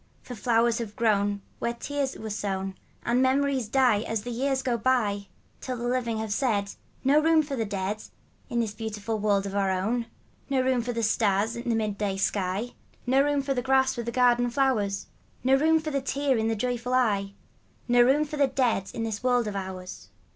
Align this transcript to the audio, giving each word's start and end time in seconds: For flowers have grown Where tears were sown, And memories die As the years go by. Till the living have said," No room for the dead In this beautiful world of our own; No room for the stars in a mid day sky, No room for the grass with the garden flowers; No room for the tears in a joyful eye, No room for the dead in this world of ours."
For 0.23 0.33
flowers 0.33 0.79
have 0.79 0.95
grown 0.95 1.43
Where 1.59 1.75
tears 1.75 2.15
were 2.17 2.31
sown, 2.31 2.73
And 3.05 3.21
memories 3.21 3.67
die 3.67 3.99
As 4.01 4.23
the 4.23 4.31
years 4.31 4.63
go 4.63 4.75
by. 4.75 5.27
Till 5.59 5.77
the 5.77 5.87
living 5.87 6.17
have 6.17 6.33
said," 6.33 6.73
No 7.03 7.19
room 7.21 7.43
for 7.43 7.55
the 7.55 7.65
dead 7.67 8.01
In 8.49 8.61
this 8.61 8.73
beautiful 8.73 9.19
world 9.19 9.45
of 9.45 9.53
our 9.53 9.69
own; 9.69 10.07
No 10.49 10.61
room 10.63 10.81
for 10.81 10.91
the 10.91 11.03
stars 11.03 11.55
in 11.55 11.71
a 11.71 11.75
mid 11.75 11.99
day 11.99 12.17
sky, 12.17 12.71
No 13.05 13.21
room 13.21 13.43
for 13.43 13.53
the 13.53 13.61
grass 13.61 13.95
with 13.95 14.07
the 14.07 14.11
garden 14.11 14.49
flowers; 14.49 15.05
No 15.43 15.53
room 15.53 15.79
for 15.79 15.91
the 15.91 16.01
tears 16.01 16.39
in 16.41 16.49
a 16.49 16.55
joyful 16.55 16.95
eye, 16.95 17.33
No 17.87 18.01
room 18.01 18.25
for 18.25 18.37
the 18.37 18.47
dead 18.47 18.89
in 18.95 19.03
this 19.03 19.21
world 19.21 19.45
of 19.45 19.55
ours." 19.55 20.09